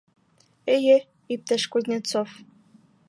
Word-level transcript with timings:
—Эйе, 0.75 0.95
иптәш 1.37 1.67
Кузнецов. 1.77 2.33